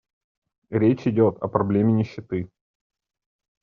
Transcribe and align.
Речь 0.71 1.05
идет 1.05 1.37
о 1.43 1.47
проблеме 1.47 1.91
нищеты. 1.93 2.49